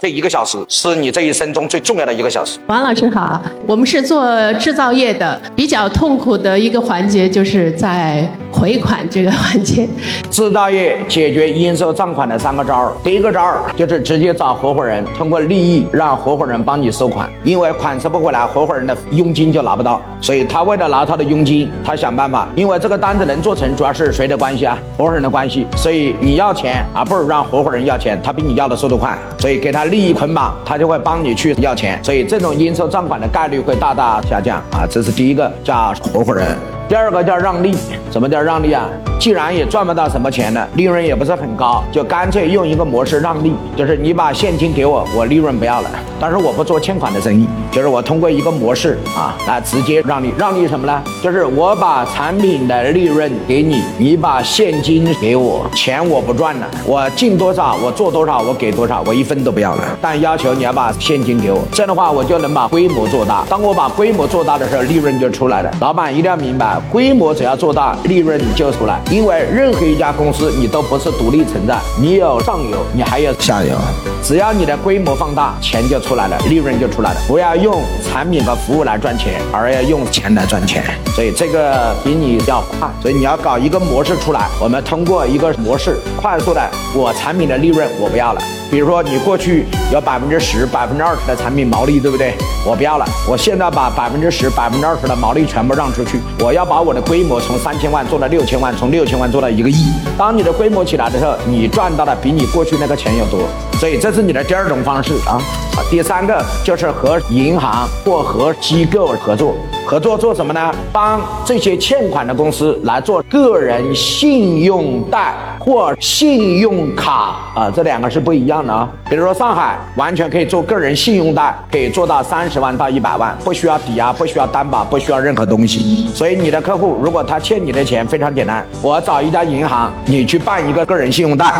[0.00, 2.58] 这一个小时是你这一生中最重要的一个小时。
[2.68, 9.86] 王老师好，我们是做制造业的，比较痛苦的一个环节就是在回款这个环节。
[10.30, 24.78] 制造业解决应收账款的三个招儿，第一个招儿就是直接找合伙人，通过利益让合伙人帮你收款，因为款收不回来，合伙人的佣金就拿不到，所以他为了拿他的佣金，他想办法，因为这个单子能做成，主要是谁的关系啊？
[24.96, 36.56] 合伙人的关系，所以你要钱而，不如让合伙人要钱，他比你要的速度快，所以给他利益捆绑，他就会帮你去要钱，所以这种应收账款的概率会大大下降啊，这是第一个叫合伙人。
[36.88, 37.76] 第二个叫让利，
[38.10, 38.88] 什么叫让利啊？
[39.20, 51.02] 既然也赚不到什么钱了，利润也不是很高，就干脆用一个模式让利，就是你把现金给我，我利润不要了，但是我不做欠款的生意，就是我通过一个模式啊来直接让利，让利什么呢？
[51.22, 63.44] 就是我把产品的利润给你，你把现金给我，钱我不赚了，我进多少我做多少我给多少，我一分都不要了，但要求你要把现金给我，这样的话我就能把规模做大。
[63.50, 65.70] 当我把规模做大的时候，利润就出来了。
[65.78, 66.78] 老板一定要明白。
[66.90, 68.98] 规模只要做大，利润就出来。
[69.10, 73.76] 因为任何一家公司，你都不是独立存在，你有上游，你还有下游。
[74.22, 77.20] 只要你的规模放大，钱就出来了，利润就出来了。
[77.26, 80.84] 不要用产品和服务来赚钱，而要用钱来赚钱。
[81.16, 82.88] 所以这个比你要快。
[83.02, 86.62] 所以你要搞一个模式出来，我们通过一个模式快速的，
[86.94, 88.40] 我产品的利润我不要了。
[88.70, 92.34] 比如说你过去有百分之十、百分之二十的产品毛利，对不对？
[92.64, 96.20] 我不要了，我现在把百分之十、百分之二十的毛利全部让出去。
[96.38, 99.90] 我要把我的规模从三千万做到六千万，从六千万做到一个亿。
[100.16, 103.40] 当你的规模起来的时候，你赚到的比你过去那个钱要多。
[103.80, 105.42] 所以这是你的第二种方式啊。
[105.74, 109.56] 啊，第三个就是和银行或和机构合作。
[109.90, 110.72] 合作做什么呢？
[110.92, 118.88] 帮这些欠款的公司来做个人信用贷或信用卡啊，这两个是不一样的啊。
[119.08, 126.08] 比如说上海完全可以做个人信用贷，可以做到三十万到一百万，不需要抵押，不需要担保，不需要任何东西。
[126.14, 131.52] 所以你的客户如果他欠你的钱，非常简单，我找一家银行，你去办一个个人信用贷，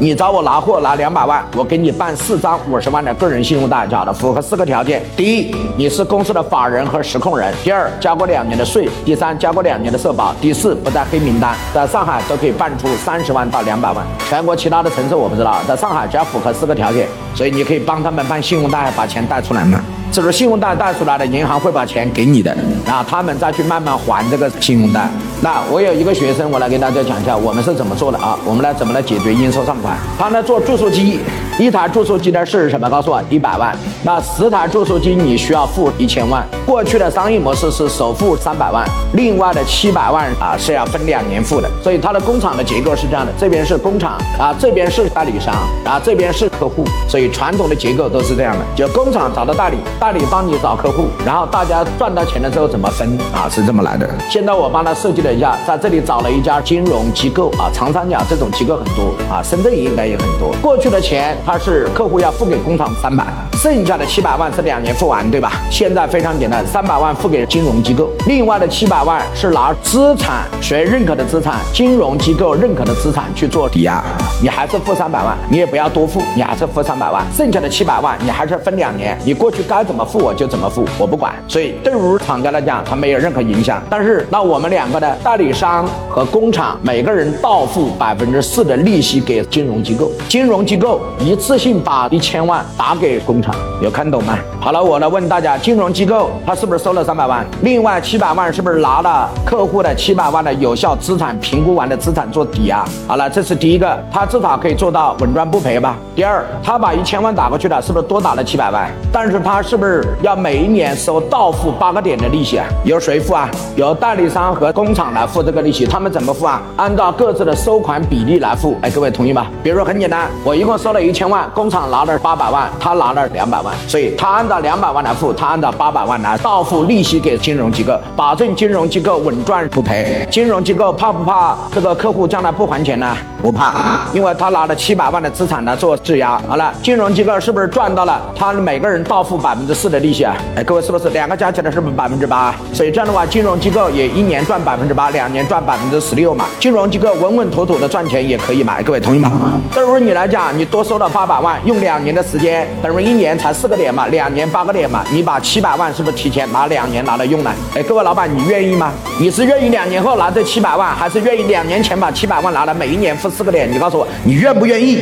[0.00, 7.54] 你找我拿货拿两百万，我给你办四张五十万的个人信用贷，好的，符合四个条件：第一，你是公司的法人和实控人。
[7.62, 11.54] 第二，交过两年的税；第三，交过两年的社保；第四，不在黑名单。
[11.74, 15.58] 在上海都可以办出三十万到两百万，全国其他的城市我不知道。
[15.68, 19.78] 在上海只要符合四个条件，所以你可以帮他们办信用贷，把钱贷出来嘛。
[20.12, 22.54] 这是信用贷贷出来的，银行会把钱给你的，
[22.84, 25.08] 然后他们再去慢慢还这个信用贷。
[25.40, 28.36] 那我有一个学生，我来给大家讲一下我们是怎么做的啊？
[28.44, 29.96] 我们来怎么来解决应收账款？
[30.18, 31.20] 他呢做注塑机，
[31.58, 32.90] 一台注塑机呢是什么？
[32.90, 33.74] 告诉我，一百万。
[34.02, 36.44] 那十台注塑机你需要付一千万。
[36.66, 38.84] 过去的商业模式是首付三百万，
[39.14, 41.70] 另外的七百万啊是要分两年付的。
[41.82, 45.54] 所以它的工厂的结构是这样的：这边是工厂啊，这边是代理商，
[45.84, 46.84] 然后这边是客户。
[47.08, 49.78] 所以传统的结构都是这样的，就工厂找到代理。
[50.00, 53.46] 代理帮你找客户，然后大家赚到钱了之后怎么分啊？
[53.50, 54.08] 是这么来的。
[54.30, 60.54] 现在我帮他设计了一下，在这里找了一家金融机构啊，长三角这种机构很多啊，深圳应该也很多。
[60.62, 65.52] 过去的钱他是客户要付给工厂三百，剩下的七百万是两年付完，对吧？
[65.70, 74.02] 现在非常简单，三百万付给金融机构，另外的七百万是拿资产谁认可的资产，金融机构认可的资产去做抵押，
[74.40, 79.84] 你还是付三百万，你也不要多付，你还是付三百万，剩下的七百万你还是分两年，你过去该。
[79.90, 81.34] 怎么付我就怎么付，我不管。
[81.48, 83.82] 所以对于厂家来讲，它没有任何影响。
[83.90, 93.52] 但是那我们两个的代理商和工厂每个人倒付百分之四的利息给金融机构，金融机构一次性把一千万打给工厂，
[93.82, 94.38] 有看懂吗？
[94.60, 97.44] 好了，我来问大家，金融机构他是不是收了三百万？
[97.62, 102.84] 另外七百万是不是拿了客户的七百万的有效资产评估完的资产做抵押？
[103.08, 105.96] 好了，这是第一个，他至少可以做到稳赚不赔吧？
[106.14, 108.88] 第二，他把一千万打过去了，是不是多打了七百万？
[109.12, 109.79] 但是他是。
[109.80, 112.66] 不是要每一年收到付八个点的利息啊？
[112.84, 113.48] 由谁付啊？
[113.76, 115.86] 由代理商和工厂来付这个利息。
[115.86, 116.60] 他们怎么付啊？
[116.76, 118.76] 按照各自的收款比例来付。
[118.82, 119.46] 哎，各位同意吗？
[119.62, 130.28] 比如说很简单，我一共收了一千万，工厂拿了八百万，他拿了两百万，所以他按照两百万来付，他按照八百万来到付利息给金融机构，保证金融机构稳赚不赔。
[130.30, 133.16] 金融机构怕不怕这个客户将来不还钱呢？
[133.42, 136.40] 不怕，因为他拿了七百万的资产来做质押。
[136.46, 138.20] 好了，金融机构是不是赚到了？
[138.36, 139.80] 他每个人到付百分之。
[139.80, 142.54] 四的利息啊，哎，各位是不是两个加起来是不是百分之八？
[142.70, 146.44] 所以这样的话，金融机构也一年赚百分之八，两年赚百分之十六嘛。
[146.58, 148.74] 金融机构稳稳妥妥的赚钱也可以嘛？
[148.82, 149.58] 各位同意吗？
[149.72, 157.50] 对于你来讲，你多收了八百万，用两年的时间，等于一年才四个点嘛，两年八个点嘛，你把七百万是不是提前拿两年拿来用呢？
[157.74, 158.92] 哎，各位老板，你愿意吗？
[159.18, 163.70] 你是愿意两年后拿这七百万，还是愿意两年前把七百万拿来，每一年付四个点？
[163.70, 164.98] 你告诉我，你愿不愿意？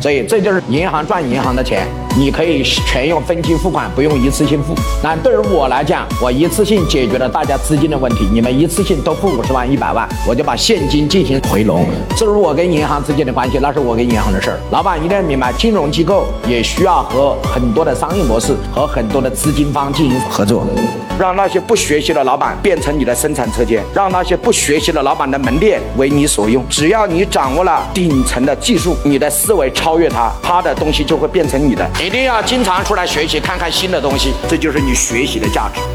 [0.00, 1.86] 所以这就是银行赚银行的钱。
[2.18, 4.74] 你可以全用分期付款，不用一次性付。
[5.00, 11.86] 那对于我来讲，我一次性解决了大家资金的问题，你们一次性都付五十万、一百万，我就把现金进行回笼。
[12.16, 14.58] 至于我跟银行之间的关系，那是我跟银行的事儿。
[14.72, 20.66] 老板一定要明白，金融机构也需要和很多的商业模式和很多的资金方进行合作，
[21.20, 26.64] 让那些不学习的老板变成你的生产车间，让那些不学习的老板的门店为你所用。
[26.68, 31.88] 只要你掌握了顶层的技术，你的思维超越他，他的东西就会变成你的。
[32.08, 35.88] 一定要经常出来学习，看看新的东西，这就是你学习的价值。